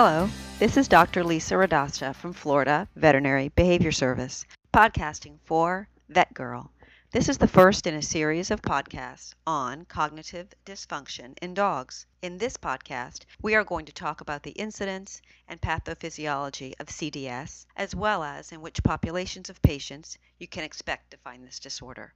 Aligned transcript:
Hello, 0.00 0.30
this 0.60 0.76
is 0.76 0.86
Dr. 0.86 1.24
Lisa 1.24 1.54
Radosta 1.54 2.14
from 2.14 2.32
Florida 2.32 2.86
Veterinary 2.94 3.48
Behavior 3.48 3.90
Service, 3.90 4.46
podcasting 4.72 5.40
for 5.44 5.88
VETgirl. 6.08 6.68
This 7.10 7.28
is 7.28 7.38
the 7.38 7.48
first 7.48 7.84
in 7.84 7.94
a 7.94 8.00
series 8.00 8.52
of 8.52 8.62
podcasts 8.62 9.34
on 9.44 9.86
cognitive 9.86 10.54
dysfunction 10.64 11.36
in 11.42 11.52
dogs. 11.52 12.06
In 12.22 12.38
this 12.38 12.56
podcast, 12.56 13.24
we 13.42 13.56
are 13.56 13.64
going 13.64 13.86
to 13.86 13.92
talk 13.92 14.20
about 14.20 14.44
the 14.44 14.52
incidence 14.52 15.20
and 15.48 15.60
pathophysiology 15.60 16.74
of 16.78 16.86
CDS, 16.86 17.66
as 17.74 17.92
well 17.92 18.22
as 18.22 18.52
in 18.52 18.60
which 18.60 18.84
populations 18.84 19.50
of 19.50 19.60
patients 19.62 20.16
you 20.38 20.46
can 20.46 20.62
expect 20.62 21.10
to 21.10 21.16
find 21.16 21.44
this 21.44 21.58
disorder. 21.58 22.14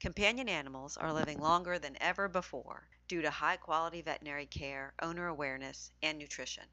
Companion 0.00 0.48
animals 0.48 0.96
are 0.96 1.12
living 1.12 1.38
longer 1.38 1.78
than 1.78 1.96
ever 2.00 2.26
before 2.26 2.88
due 3.06 3.22
to 3.22 3.30
high 3.30 3.56
quality 3.56 4.02
veterinary 4.02 4.46
care, 4.46 4.94
owner 5.00 5.28
awareness, 5.28 5.92
and 6.02 6.18
nutrition. 6.18 6.64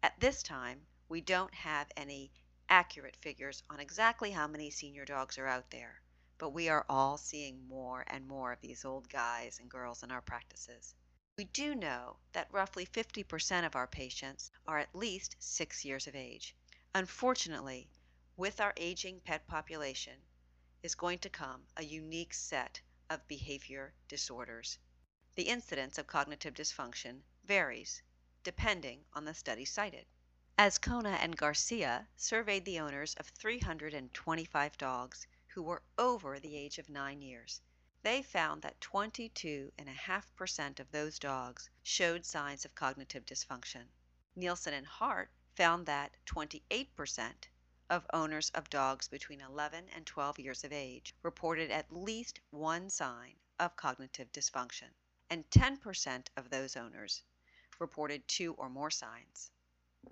At 0.00 0.20
this 0.20 0.44
time, 0.44 0.86
we 1.08 1.20
don't 1.20 1.52
have 1.54 1.90
any 1.96 2.30
accurate 2.68 3.16
figures 3.16 3.64
on 3.68 3.80
exactly 3.80 4.30
how 4.30 4.46
many 4.46 4.70
senior 4.70 5.04
dogs 5.04 5.38
are 5.38 5.46
out 5.48 5.70
there, 5.70 6.00
but 6.38 6.50
we 6.50 6.68
are 6.68 6.86
all 6.88 7.16
seeing 7.16 7.66
more 7.66 8.04
and 8.06 8.28
more 8.28 8.52
of 8.52 8.60
these 8.60 8.84
old 8.84 9.08
guys 9.08 9.58
and 9.58 9.68
girls 9.68 10.04
in 10.04 10.12
our 10.12 10.22
practices. 10.22 10.94
We 11.36 11.44
do 11.44 11.74
know 11.74 12.18
that 12.32 12.52
roughly 12.52 12.86
50% 12.86 13.66
of 13.66 13.74
our 13.74 13.88
patients 13.88 14.52
are 14.66 14.78
at 14.78 14.94
least 14.94 15.34
six 15.40 15.84
years 15.84 16.06
of 16.06 16.14
age. 16.14 16.54
Unfortunately, 16.94 17.90
with 18.36 18.60
our 18.60 18.74
aging 18.76 19.20
pet 19.20 19.48
population 19.48 20.20
is 20.82 20.94
going 20.94 21.18
to 21.18 21.28
come 21.28 21.66
a 21.76 21.84
unique 21.84 22.34
set 22.34 22.80
of 23.10 23.26
behavior 23.26 23.94
disorders. 24.06 24.78
The 25.34 25.48
incidence 25.48 25.98
of 25.98 26.06
cognitive 26.06 26.54
dysfunction 26.54 27.22
varies 27.44 28.02
depending 28.48 29.04
on 29.12 29.26
the 29.26 29.34
study 29.34 29.66
cited. 29.66 30.06
Azkona 30.58 31.18
and 31.20 31.36
Garcia 31.36 32.08
surveyed 32.16 32.64
the 32.64 32.80
owners 32.80 33.14
of 33.16 33.26
325 33.26 34.78
dogs 34.78 35.26
who 35.48 35.62
were 35.62 35.82
over 35.98 36.40
the 36.40 36.56
age 36.56 36.78
of 36.78 36.88
nine 36.88 37.20
years. 37.20 37.60
They 38.02 38.22
found 38.22 38.62
that 38.62 38.80
22.5% 38.80 40.80
of 40.80 40.90
those 40.90 41.18
dogs 41.18 41.68
showed 41.82 42.24
signs 42.24 42.64
of 42.64 42.74
cognitive 42.74 43.26
dysfunction. 43.26 43.84
Neilson 44.34 44.72
and 44.72 44.86
Hart 44.86 45.30
found 45.54 45.84
that 45.84 46.16
28% 46.24 47.34
of 47.90 48.06
owners 48.14 48.48
of 48.54 48.70
dogs 48.70 49.08
between 49.08 49.42
11 49.42 49.90
and 49.90 50.06
12 50.06 50.38
years 50.38 50.64
of 50.64 50.72
age 50.72 51.14
reported 51.22 51.70
at 51.70 51.92
least 51.92 52.40
one 52.48 52.88
sign 52.88 53.34
of 53.60 53.76
cognitive 53.76 54.32
dysfunction, 54.32 54.88
and 55.28 55.50
10% 55.50 56.28
of 56.38 56.48
those 56.48 56.76
owners 56.76 57.22
reported 57.78 58.26
two 58.28 58.54
or 58.54 58.68
more 58.68 58.90
signs. 58.90 59.50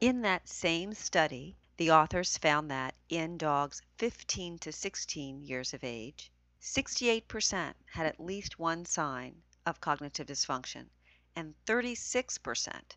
In 0.00 0.22
that 0.22 0.48
same 0.48 0.94
study, 0.94 1.56
the 1.76 1.90
authors 1.90 2.38
found 2.38 2.70
that 2.70 2.94
in 3.08 3.38
dogs 3.38 3.82
15 3.98 4.58
to 4.58 4.72
16 4.72 5.42
years 5.42 5.74
of 5.74 5.84
age, 5.84 6.32
68% 6.60 7.74
had 7.86 8.06
at 8.06 8.18
least 8.18 8.58
one 8.58 8.84
sign 8.84 9.42
of 9.66 9.80
cognitive 9.80 10.26
dysfunction, 10.26 10.86
and 11.34 11.54
36% 11.66 12.96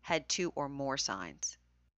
had 0.00 0.28
two 0.28 0.52
or 0.54 0.68
more 0.68 0.96
signs. 0.96 1.58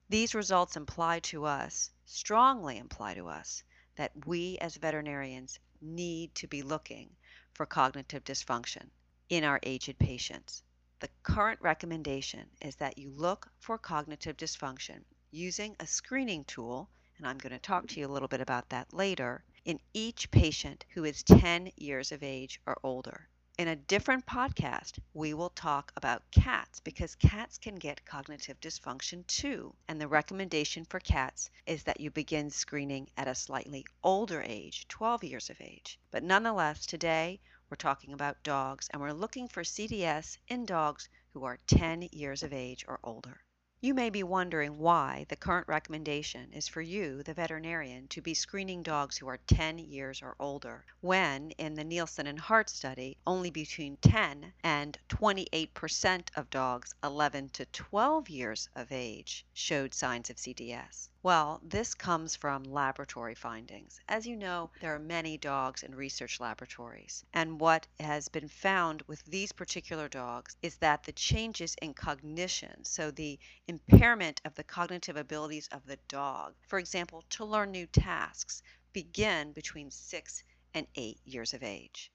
These 0.09 0.35
results 0.35 0.75
imply 0.75 1.19
to 1.19 1.45
us, 1.45 1.91
strongly 2.05 2.77
imply 2.77 3.13
to 3.13 3.27
us, 3.27 3.63
that 3.95 4.25
we 4.25 4.57
as 4.59 4.75
veterinarians 4.75 5.59
need 5.81 6.33
to 6.35 6.47
be 6.47 6.61
looking 6.61 7.15
for 7.53 7.65
cognitive 7.65 8.23
dysfunction 8.23 8.89
in 9.29 9.43
our 9.43 9.59
aged 9.63 9.97
patients. 9.99 10.63
The 11.01 11.09
current 11.23 11.59
recommendation 11.61 12.47
is 12.61 12.75
that 12.75 12.99
you 12.99 13.09
look 13.09 13.51
for 13.57 13.79
cognitive 13.79 14.37
dysfunction 14.37 15.03
using 15.31 15.75
a 15.79 15.87
screening 15.87 16.45
tool, 16.45 16.91
and 17.17 17.25
I'm 17.25 17.39
going 17.39 17.53
to 17.53 17.57
talk 17.57 17.87
to 17.87 17.99
you 17.99 18.05
a 18.05 18.13
little 18.13 18.27
bit 18.27 18.39
about 18.39 18.69
that 18.69 18.93
later, 18.93 19.43
in 19.65 19.79
each 19.95 20.29
patient 20.29 20.85
who 20.89 21.03
is 21.03 21.23
10 21.23 21.71
years 21.75 22.11
of 22.11 22.21
age 22.21 22.61
or 22.67 22.77
older. 22.83 23.27
In 23.57 23.67
a 23.67 23.75
different 23.75 24.27
podcast, 24.27 24.99
we 25.15 25.33
will 25.33 25.49
talk 25.49 25.91
about 25.95 26.29
cats 26.29 26.79
because 26.79 27.15
cats 27.15 27.57
can 27.57 27.77
get 27.77 28.05
cognitive 28.05 28.59
dysfunction 28.59 29.25
too. 29.25 29.73
And 29.87 29.99
the 29.99 30.07
recommendation 30.07 30.85
for 30.85 30.99
cats 30.99 31.49
is 31.65 31.81
that 31.85 31.99
you 31.99 32.11
begin 32.11 32.51
screening 32.51 33.09
at 33.17 33.27
a 33.27 33.33
slightly 33.33 33.87
older 34.03 34.43
age, 34.43 34.87
12 34.87 35.23
years 35.23 35.49
of 35.49 35.59
age. 35.61 35.99
But 36.11 36.21
nonetheless, 36.21 36.85
today 36.85 37.39
we're 37.71 37.77
talking 37.77 38.11
about 38.11 38.43
dogs, 38.43 38.89
and 38.91 39.01
we're 39.01 39.13
looking 39.13 39.47
for 39.47 39.63
CDS 39.63 40.37
in 40.49 40.65
dogs 40.65 41.07
who 41.31 41.45
are 41.45 41.57
10 41.67 42.09
years 42.11 42.43
of 42.43 42.51
age 42.51 42.83
or 42.85 42.99
older. 43.01 43.39
You 43.79 43.93
may 43.93 44.09
be 44.09 44.23
wondering 44.23 44.77
why 44.77 45.25
the 45.29 45.37
current 45.37 45.69
recommendation 45.69 46.51
is 46.51 46.67
for 46.67 46.81
you, 46.81 47.23
the 47.23 47.33
veterinarian, 47.33 48.09
to 48.09 48.21
be 48.21 48.33
screening 48.33 48.83
dogs 48.83 49.17
who 49.17 49.27
are 49.27 49.39
10 49.47 49.79
years 49.79 50.21
or 50.21 50.35
older, 50.37 50.85
when 50.99 51.51
in 51.51 51.75
the 51.75 51.85
Neilson 51.85 52.27
and 52.27 52.39
Hart 52.39 52.69
study, 52.69 53.15
only 53.25 53.49
between 53.49 53.95
10 54.01 54.51
and 54.65 54.99
28% 55.07 56.27
of 56.35 56.49
dogs 56.49 56.93
11 57.05 57.49
to 57.53 57.65
12 57.67 58.29
years 58.29 58.67
of 58.75 58.91
age 58.91 59.45
showed 59.53 59.93
signs 59.93 60.29
of 60.29 60.35
CDS. 60.35 61.07
Well, 61.23 61.61
this 61.63 61.93
comes 61.93 62.35
from 62.35 62.63
laboratory 62.63 63.35
findings. 63.35 63.99
As 64.09 64.25
you 64.25 64.35
know, 64.35 64.71
there 64.79 64.95
are 64.95 64.99
many 64.99 65.37
dogs 65.37 65.83
in 65.83 65.93
research 65.93 66.39
laboratories, 66.39 67.23
and 67.31 67.59
what 67.59 67.85
has 67.99 68.27
been 68.27 68.47
found 68.47 69.03
with 69.03 69.23
these 69.25 69.51
particular 69.51 70.09
dogs 70.09 70.57
is 70.63 70.77
that 70.77 71.03
the 71.03 71.11
changes 71.11 71.75
in 71.79 71.93
cognition, 71.93 72.83
so 72.83 73.11
the 73.11 73.37
impairment 73.67 74.41
of 74.45 74.55
the 74.55 74.63
cognitive 74.63 75.15
abilities 75.15 75.67
of 75.67 75.85
the 75.85 75.97
dog, 76.07 76.55
for 76.67 76.79
example, 76.79 77.23
to 77.29 77.45
learn 77.45 77.69
new 77.69 77.85
tasks, 77.85 78.63
begin 78.91 79.53
between 79.53 79.91
6 79.91 80.43
and 80.73 80.87
8 80.95 81.19
years 81.23 81.53
of 81.53 81.61
age. 81.61 82.11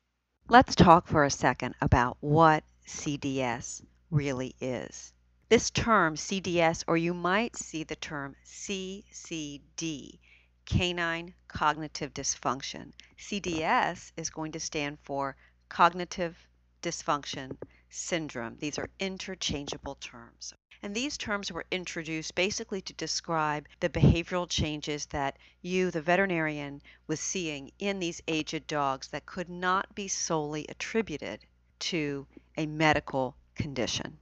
Let's 0.49 0.75
talk 0.75 1.07
for 1.07 1.23
a 1.23 1.31
second 1.31 1.77
about 1.81 2.17
what 2.19 2.65
CDS 2.89 3.85
really 4.11 4.57
is. 4.61 5.13
This 5.49 5.71
term 5.71 6.17
CDS, 6.17 6.83
or 6.89 6.97
you 6.97 7.15
might 7.15 7.55
see 7.55 7.85
the 7.85 7.95
term 7.95 8.35
CCD, 8.45 10.19
canine 10.65 11.35
cognitive 11.47 12.13
dysfunction. 12.13 12.93
CDS 13.17 14.11
is 14.17 14.29
going 14.29 14.51
to 14.51 14.59
stand 14.59 14.99
for 15.05 15.37
cognitive 15.69 16.37
dysfunction 16.83 17.57
syndrome. 17.91 18.57
These 18.59 18.77
are 18.77 18.91
interchangeable 18.99 19.95
terms. 19.95 20.53
And 20.83 20.97
these 20.97 21.17
terms 21.17 21.53
were 21.53 21.67
introduced 21.71 22.35
basically 22.35 22.81
to 22.81 22.93
describe 22.95 23.69
the 23.79 23.89
behavioral 23.89 24.49
changes 24.49 25.07
that 25.07 25.39
you, 25.63 25.93
the 25.93 26.03
veterinarian, 26.03 26.83
was 27.07 27.21
seeing 27.21 27.71
in 27.79 28.01
these 28.01 28.21
aged 28.27 28.67
dogs 28.67 29.07
that 29.09 29.27
could 29.27 29.49
not 29.49 29.95
be 29.95 30.09
solely 30.09 30.67
attributed 30.69 31.47
to 31.79 32.27
a 32.57 32.67
medical 32.67 33.37
condition. 33.55 34.19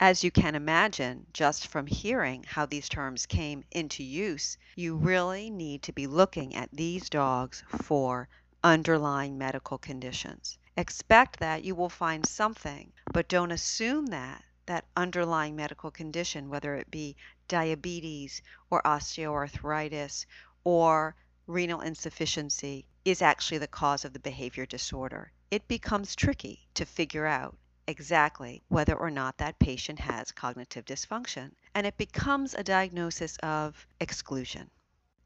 As 0.00 0.24
you 0.24 0.32
can 0.32 0.56
imagine, 0.56 1.26
just 1.32 1.68
from 1.68 1.86
hearing 1.86 2.42
how 2.42 2.66
these 2.66 2.88
terms 2.88 3.26
came 3.26 3.62
into 3.70 4.02
use, 4.02 4.58
you 4.74 4.96
really 4.96 5.50
need 5.50 5.82
to 5.82 5.92
be 5.92 6.08
looking 6.08 6.54
at 6.56 6.68
these 6.72 7.08
dogs 7.08 7.62
for 7.68 8.28
underlying 8.64 9.38
medical 9.38 9.78
conditions. 9.78 10.58
Expect 10.76 11.38
that 11.38 11.62
you 11.62 11.76
will 11.76 11.88
find 11.88 12.26
something, 12.26 12.92
but 13.12 13.28
don't 13.28 13.52
assume 13.52 14.06
that 14.06 14.44
that 14.66 14.84
underlying 14.96 15.54
medical 15.54 15.92
condition, 15.92 16.48
whether 16.48 16.74
it 16.74 16.90
be 16.90 17.14
diabetes 17.46 18.42
or 18.70 18.82
osteoarthritis 18.82 20.26
or 20.64 21.14
renal 21.46 21.82
insufficiency, 21.82 22.84
is 23.04 23.22
actually 23.22 23.58
the 23.58 23.68
cause 23.68 24.04
of 24.04 24.12
the 24.12 24.18
behavior 24.18 24.66
disorder. 24.66 25.30
It 25.50 25.68
becomes 25.68 26.16
tricky 26.16 26.66
to 26.74 26.84
figure 26.84 27.26
out 27.26 27.56
exactly 27.86 28.62
whether 28.68 28.94
or 28.94 29.10
not 29.10 29.36
that 29.38 29.58
patient 29.58 29.98
has 29.98 30.32
cognitive 30.32 30.84
dysfunction, 30.84 31.50
and 31.74 31.86
it 31.86 31.96
becomes 31.96 32.54
a 32.54 32.64
diagnosis 32.64 33.36
of 33.38 33.86
exclusion. 34.00 34.70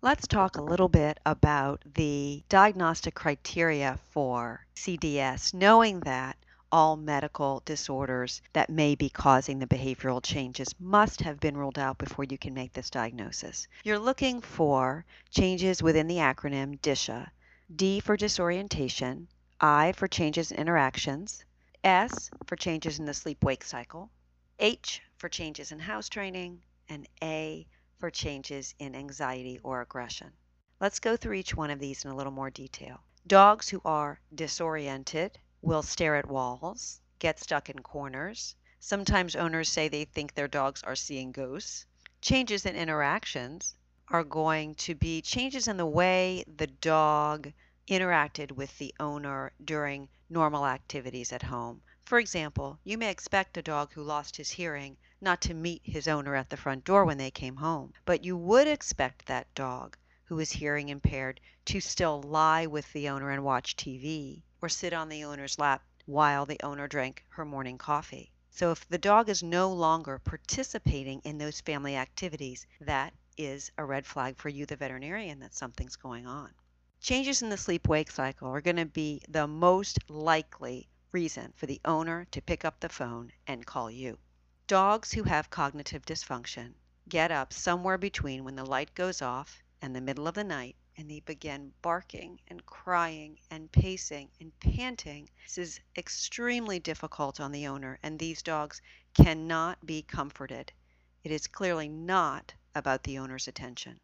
Let's 0.00 0.26
talk 0.26 0.56
a 0.56 0.62
little 0.62 0.88
bit 0.88 1.18
about 1.26 1.82
the 1.94 2.44
diagnostic 2.48 3.14
criteria 3.14 3.98
for 4.10 4.64
CDS, 4.76 5.52
knowing 5.52 6.00
that 6.00 6.36
all 6.70 6.96
medical 6.96 7.62
disorders 7.64 8.42
that 8.52 8.70
may 8.70 8.94
be 8.94 9.08
causing 9.08 9.58
the 9.58 9.66
behavioral 9.66 10.22
changes 10.22 10.74
must 10.78 11.22
have 11.22 11.40
been 11.40 11.56
ruled 11.56 11.78
out 11.78 11.98
before 11.98 12.24
you 12.24 12.38
can 12.38 12.54
make 12.54 12.72
this 12.74 12.90
diagnosis. 12.90 13.66
You're 13.84 13.98
looking 13.98 14.40
for 14.40 15.04
changes 15.30 15.82
within 15.82 16.06
the 16.06 16.18
acronym 16.18 16.80
DISHA 16.80 17.30
D 17.74 18.00
for 18.00 18.16
disorientation, 18.16 19.28
I 19.60 19.92
for 19.92 20.06
changes 20.08 20.52
in 20.52 20.58
interactions, 20.58 21.44
S 21.88 22.30
for 22.44 22.54
changes 22.54 22.98
in 22.98 23.06
the 23.06 23.14
sleep 23.14 23.42
wake 23.42 23.64
cycle, 23.64 24.10
H 24.58 25.00
for 25.16 25.30
changes 25.30 25.72
in 25.72 25.78
house 25.78 26.10
training, 26.10 26.60
and 26.86 27.08
A 27.22 27.66
for 27.98 28.10
changes 28.10 28.74
in 28.78 28.94
anxiety 28.94 29.58
or 29.62 29.80
aggression. 29.80 30.30
Let's 30.80 30.98
go 30.98 31.16
through 31.16 31.36
each 31.36 31.54
one 31.54 31.70
of 31.70 31.78
these 31.78 32.04
in 32.04 32.10
a 32.10 32.14
little 32.14 32.30
more 32.30 32.50
detail. 32.50 33.00
Dogs 33.26 33.70
who 33.70 33.80
are 33.86 34.20
disoriented 34.34 35.38
will 35.62 35.82
stare 35.82 36.16
at 36.16 36.28
walls, 36.28 37.00
get 37.20 37.40
stuck 37.40 37.70
in 37.70 37.78
corners. 37.78 38.54
Sometimes 38.80 39.34
owners 39.34 39.70
say 39.70 39.88
they 39.88 40.04
think 40.04 40.34
their 40.34 40.46
dogs 40.46 40.82
are 40.82 40.94
seeing 40.94 41.32
ghosts. 41.32 41.86
Changes 42.20 42.66
in 42.66 42.76
interactions 42.76 43.74
are 44.08 44.24
going 44.24 44.74
to 44.74 44.94
be 44.94 45.22
changes 45.22 45.68
in 45.68 45.78
the 45.78 45.86
way 45.86 46.44
the 46.54 46.66
dog 46.66 47.50
interacted 47.88 48.52
with 48.52 48.76
the 48.76 48.94
owner 49.00 49.52
during 49.64 50.10
normal 50.30 50.66
activities 50.66 51.32
at 51.32 51.42
home. 51.42 51.82
For 52.04 52.18
example, 52.18 52.78
you 52.84 52.98
may 52.98 53.10
expect 53.10 53.56
a 53.56 53.62
dog 53.62 53.92
who 53.92 54.02
lost 54.02 54.36
his 54.36 54.50
hearing 54.50 54.96
not 55.20 55.40
to 55.42 55.54
meet 55.54 55.82
his 55.84 56.08
owner 56.08 56.34
at 56.34 56.50
the 56.50 56.56
front 56.56 56.84
door 56.84 57.04
when 57.04 57.18
they 57.18 57.30
came 57.30 57.56
home, 57.56 57.92
but 58.04 58.24
you 58.24 58.36
would 58.36 58.66
expect 58.66 59.26
that 59.26 59.54
dog 59.54 59.96
who 60.24 60.38
is 60.38 60.52
hearing 60.52 60.88
impaired 60.88 61.40
to 61.64 61.80
still 61.80 62.22
lie 62.22 62.66
with 62.66 62.92
the 62.92 63.08
owner 63.08 63.30
and 63.30 63.42
watch 63.42 63.76
TV 63.76 64.42
or 64.60 64.68
sit 64.68 64.92
on 64.92 65.08
the 65.08 65.24
owner's 65.24 65.58
lap 65.58 65.82
while 66.06 66.46
the 66.46 66.60
owner 66.62 66.88
drank 66.88 67.24
her 67.28 67.44
morning 67.44 67.78
coffee. 67.78 68.32
So 68.50 68.70
if 68.70 68.88
the 68.88 68.98
dog 68.98 69.28
is 69.28 69.42
no 69.42 69.72
longer 69.72 70.18
participating 70.18 71.20
in 71.20 71.38
those 71.38 71.60
family 71.60 71.96
activities, 71.96 72.66
that 72.80 73.14
is 73.36 73.70
a 73.78 73.84
red 73.84 74.06
flag 74.06 74.36
for 74.36 74.48
you, 74.48 74.66
the 74.66 74.76
veterinarian, 74.76 75.38
that 75.40 75.54
something's 75.54 75.96
going 75.96 76.26
on. 76.26 76.52
Changes 77.00 77.42
in 77.42 77.48
the 77.48 77.56
sleep 77.56 77.86
wake 77.88 78.10
cycle 78.10 78.48
are 78.48 78.60
going 78.60 78.76
to 78.76 78.84
be 78.84 79.22
the 79.28 79.46
most 79.46 79.98
likely 80.10 80.88
reason 81.12 81.52
for 81.56 81.66
the 81.66 81.80
owner 81.84 82.26
to 82.32 82.42
pick 82.42 82.64
up 82.64 82.80
the 82.80 82.88
phone 82.88 83.32
and 83.46 83.64
call 83.64 83.90
you. 83.90 84.18
Dogs 84.66 85.12
who 85.12 85.22
have 85.22 85.48
cognitive 85.48 86.04
dysfunction 86.04 86.74
get 87.08 87.30
up 87.30 87.52
somewhere 87.52 87.98
between 87.98 88.44
when 88.44 88.56
the 88.56 88.66
light 88.66 88.94
goes 88.94 89.22
off 89.22 89.62
and 89.80 89.94
the 89.94 90.00
middle 90.00 90.28
of 90.28 90.34
the 90.34 90.44
night 90.44 90.76
and 90.98 91.08
they 91.08 91.20
begin 91.20 91.72
barking 91.80 92.40
and 92.48 92.66
crying 92.66 93.38
and 93.50 93.70
pacing 93.70 94.28
and 94.40 94.58
panting. 94.58 95.30
This 95.44 95.58
is 95.58 95.80
extremely 95.96 96.80
difficult 96.80 97.38
on 97.38 97.52
the 97.52 97.68
owner, 97.68 98.00
and 98.02 98.18
these 98.18 98.42
dogs 98.42 98.82
cannot 99.14 99.86
be 99.86 100.02
comforted. 100.02 100.72
It 101.22 101.30
is 101.30 101.46
clearly 101.46 101.88
not 101.88 102.52
about 102.74 103.04
the 103.04 103.18
owner's 103.18 103.46
attention. 103.46 103.98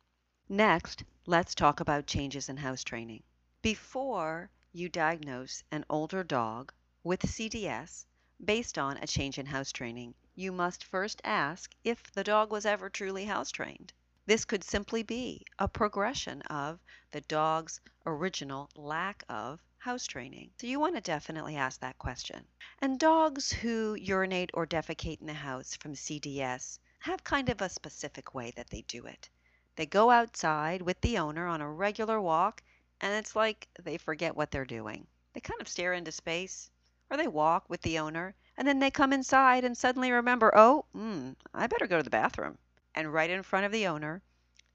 Next, 0.51 1.05
let's 1.25 1.55
talk 1.55 1.81
about 1.81 2.07
changes 2.07 2.51
in 2.51 2.59
house 2.59 2.85
training. 2.85 3.23
Before 3.63 4.51
you 4.73 4.91
diagnose 4.91 5.65
an 5.71 5.87
older 5.89 6.23
dog 6.23 6.71
with 7.03 7.23
CDS 7.23 8.05
based 8.45 8.77
on 8.77 8.99
a 8.99 9.07
change 9.07 9.39
in 9.39 9.47
house 9.47 9.73
training, 9.73 10.15
you 10.35 10.53
must 10.53 10.85
first 10.85 11.23
ask 11.25 11.75
if 11.83 12.13
the 12.13 12.23
dog 12.23 12.53
was 12.53 12.67
ever 12.67 12.91
truly 12.91 13.25
house 13.25 13.51
trained. 13.51 13.95
This 14.27 14.45
could 14.45 14.63
simply 14.63 15.03
be 15.03 15.47
a 15.59 15.67
progression 15.67 16.43
of 16.43 16.79
the 17.11 17.23
dog's 17.23 17.81
original 18.05 18.69
lack 18.77 19.25
of 19.31 19.63
house 19.79 20.07
training. 20.07 20.51
So 20.61 20.67
you 20.67 20.79
want 20.79 20.95
to 20.97 21.01
definitely 21.01 21.57
ask 21.57 21.81
that 21.81 21.99
question. 21.99 22.45
And 22.81 23.01
dogs 23.01 23.51
who 23.51 23.95
urinate 23.95 24.51
or 24.53 24.67
defecate 24.67 25.23
in 25.23 25.27
the 25.27 25.33
house 25.33 25.75
from 25.75 25.95
CDS 25.95 26.79
have 26.99 27.25
kind 27.25 27.49
of 27.49 27.63
a 27.63 27.71
specific 27.71 28.35
way 28.35 28.53
that 28.57 28.69
they 28.69 28.83
do 28.83 29.07
it. 29.07 29.31
They 29.77 29.87
go 29.87 30.11
outside 30.11 30.83
with 30.83 31.01
the 31.01 31.19
owner 31.19 31.47
on 31.47 31.61
a 31.61 31.71
regular 31.71 32.21
walk, 32.21 32.63
and 33.01 33.15
it's 33.15 33.35
like 33.35 33.69
they 33.83 33.99
forget 33.99 34.37
what 34.37 34.51
they're 34.51 34.65
doing. 34.65 35.07
They 35.33 35.41
kind 35.41 35.61
of 35.61 35.69
stare 35.69 35.93
into 35.93 36.13
space, 36.13 36.71
or 37.11 37.17
they 37.17 37.29
walk 37.29 37.69
with 37.69 37.83
the 37.83 37.99
owner, 37.99 38.35
and 38.57 38.69
then 38.69 38.79
they 38.79 38.91
come 38.91 39.13
inside 39.13 39.65
and 39.65 39.77
suddenly 39.77 40.13
remember, 40.13 40.53
oh, 40.55 40.85
mm, 40.95 41.35
I 41.53 41.67
better 41.67 41.87
go 41.87 41.97
to 41.97 42.03
the 42.03 42.11
bathroom 42.11 42.59
and 42.95 43.13
right 43.13 43.31
in 43.31 43.43
front 43.43 43.67
of 43.67 43.73
the 43.73 43.89
owner, 43.89 44.23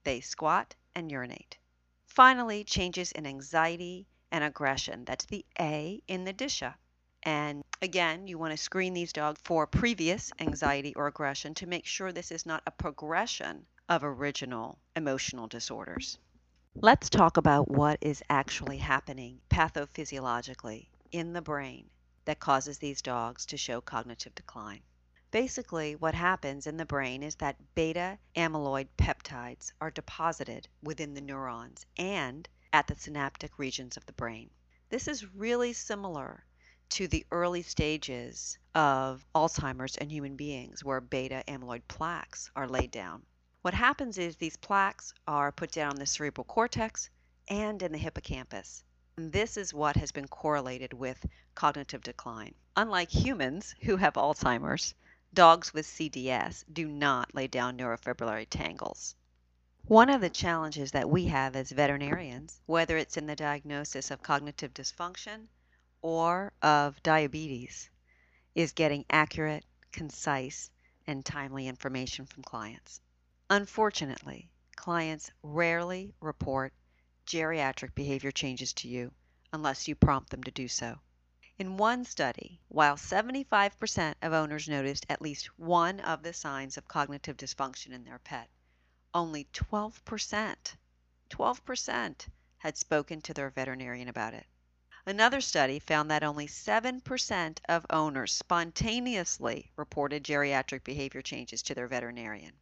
they 0.04 0.20
squat 0.20 0.74
and 0.94 1.10
urinate. 1.10 1.56
Finally, 2.04 2.64
changes 2.64 3.12
in 3.12 3.26
anxiety 3.26 4.06
and 4.30 4.44
aggression. 4.44 5.04
That's 5.06 5.24
the 5.24 5.44
A 5.58 6.02
in 6.06 6.24
the 6.24 6.32
DISHA. 6.32 6.74
And 7.22 7.64
again, 7.80 8.26
you 8.26 8.38
want 8.38 8.52
to 8.52 8.56
screen 8.56 8.92
these 8.92 9.12
dogs 9.12 9.40
for 9.44 9.66
previous 9.66 10.32
anxiety 10.38 10.94
or 10.94 11.06
aggression 11.06 11.54
to 11.54 11.66
make 11.66 11.86
sure 11.86 12.12
this 12.12 12.30
is 12.30 12.44
not 12.44 12.62
a 12.66 12.70
progression 12.70 13.66
of 13.90 14.04
original 14.04 14.78
emotional 14.94 15.48
disorders. 15.48 16.16
Let's 16.76 17.10
talk 17.10 17.36
about 17.36 17.68
what 17.68 17.98
is 18.00 18.22
actually 18.30 18.78
happening 18.78 19.40
pathophysiologically 19.50 20.86
in 21.10 21.32
the 21.32 21.42
brain 21.42 21.90
that 22.24 22.38
causes 22.38 22.78
these 22.78 23.02
dogs 23.02 23.46
to 23.46 23.56
show 23.56 23.80
cognitive 23.80 24.32
decline. 24.36 24.82
Basically, 25.32 25.96
what 25.96 26.14
happens 26.14 26.68
in 26.68 26.76
the 26.76 26.86
brain 26.86 27.24
is 27.24 27.34
that 27.36 27.56
beta 27.74 28.16
amyloid 28.36 28.86
peptides 28.96 29.72
are 29.80 29.90
deposited 29.90 30.68
within 30.84 31.14
the 31.14 31.20
neurons 31.20 31.84
and 31.96 32.48
at 32.72 32.86
the 32.86 32.94
synaptic 32.94 33.58
regions 33.58 33.96
of 33.96 34.06
the 34.06 34.12
brain. 34.12 34.50
This 34.88 35.08
is 35.08 35.34
really 35.34 35.72
similar 35.72 36.44
to 36.90 37.08
the 37.08 37.26
early 37.32 37.62
stages 37.62 38.56
of 38.72 39.26
Alzheimer's 39.34 39.96
in 39.96 40.10
human 40.10 40.36
beings, 40.36 40.84
where 40.84 41.00
beta 41.00 41.42
amyloid 41.48 41.82
plaques 41.88 42.52
are 42.54 42.68
laid 42.68 42.92
down. 42.92 43.24
What 43.62 43.74
happens 43.74 44.16
is 44.16 44.36
these 44.36 44.56
plaques 44.56 45.12
are 45.26 45.52
put 45.52 45.70
down 45.70 45.96
the 45.96 46.06
cerebral 46.06 46.44
cortex 46.44 47.10
and 47.46 47.82
in 47.82 47.92
the 47.92 47.98
hippocampus. 47.98 48.82
And 49.18 49.30
this 49.30 49.58
is 49.58 49.74
what 49.74 49.96
has 49.96 50.12
been 50.12 50.28
correlated 50.28 50.94
with 50.94 51.26
cognitive 51.54 52.02
decline. 52.02 52.54
Unlike 52.74 53.10
humans 53.10 53.74
who 53.82 53.96
have 53.96 54.14
Alzheimer's, 54.14 54.94
dogs 55.34 55.74
with 55.74 55.86
CDS 55.86 56.64
do 56.72 56.88
not 56.88 57.34
lay 57.34 57.48
down 57.48 57.76
neurofibrillary 57.76 58.46
tangles. 58.48 59.14
One 59.84 60.08
of 60.08 60.22
the 60.22 60.30
challenges 60.30 60.92
that 60.92 61.10
we 61.10 61.26
have 61.26 61.54
as 61.54 61.70
veterinarians, 61.70 62.62
whether 62.64 62.96
it's 62.96 63.18
in 63.18 63.26
the 63.26 63.36
diagnosis 63.36 64.10
of 64.10 64.22
cognitive 64.22 64.72
dysfunction 64.72 65.48
or 66.00 66.54
of 66.62 67.02
diabetes, 67.02 67.90
is 68.54 68.72
getting 68.72 69.04
accurate, 69.10 69.66
concise, 69.92 70.70
and 71.06 71.22
timely 71.26 71.68
information 71.68 72.24
from 72.24 72.42
clients. 72.42 73.02
Unfortunately, 73.52 74.48
clients 74.76 75.28
rarely 75.42 76.14
report 76.20 76.72
geriatric 77.26 77.92
behavior 77.96 78.30
changes 78.30 78.72
to 78.72 78.86
you 78.86 79.12
unless 79.52 79.88
you 79.88 79.96
prompt 79.96 80.30
them 80.30 80.44
to 80.44 80.52
do 80.52 80.68
so. 80.68 81.00
In 81.58 81.76
one 81.76 82.04
study, 82.04 82.60
while 82.68 82.94
75% 82.94 84.14
of 84.22 84.32
owners 84.32 84.68
noticed 84.68 85.04
at 85.08 85.20
least 85.20 85.46
one 85.58 85.98
of 85.98 86.22
the 86.22 86.32
signs 86.32 86.76
of 86.76 86.86
cognitive 86.86 87.36
dysfunction 87.36 87.90
in 87.90 88.04
their 88.04 88.20
pet, 88.20 88.48
only 89.12 89.46
12%, 89.52 90.76
12% 91.28 92.28
had 92.58 92.76
spoken 92.76 93.20
to 93.20 93.34
their 93.34 93.50
veterinarian 93.50 94.06
about 94.06 94.32
it. 94.32 94.46
Another 95.06 95.40
study 95.40 95.80
found 95.80 96.08
that 96.08 96.22
only 96.22 96.46
7% 96.46 97.58
of 97.68 97.84
owners 97.90 98.32
spontaneously 98.32 99.72
reported 99.74 100.22
geriatric 100.22 100.84
behavior 100.84 101.20
changes 101.20 101.62
to 101.62 101.74
their 101.74 101.88
veterinarian. 101.88 102.52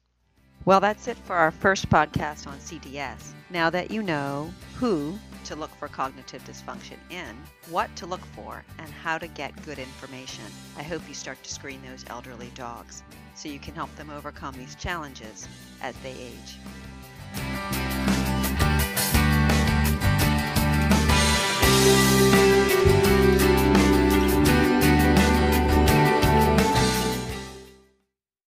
Well, 0.66 0.80
that's 0.80 1.08
it 1.08 1.18
for 1.18 1.36
our 1.36 1.52
first 1.52 1.90
podcast 1.90 2.48
on 2.48 2.58
CDS. 2.60 3.34
Now 3.50 3.70
that 3.70 3.92
you 3.92 4.02
know 4.02 4.52
who 4.76 5.18
to 5.46 5.56
look 5.56 5.74
for 5.76 5.88
cognitive 5.88 6.44
dysfunction 6.44 6.98
in, 7.10 7.36
what 7.70 7.96
to 7.98 8.06
look 8.06 8.26
for, 8.34 8.64
and 8.80 8.90
how 8.90 9.18
to 9.18 9.28
get 9.28 9.64
good 9.64 9.80
information, 9.80 10.46
I 10.78 10.84
hope 10.84 11.08
you 11.08 11.14
start 11.14 11.42
to 11.44 11.54
screen 11.54 11.82
those 11.88 12.04
elderly 12.08 12.52
dogs 12.56 13.04
so 13.36 13.48
you 13.48 13.60
can 13.60 13.76
help 13.76 13.96
them 13.96 14.10
overcome 14.10 14.56
these 14.56 14.76
challenges 14.76 15.48
as 15.82 15.96
they 15.98 16.12
age. 16.12 16.58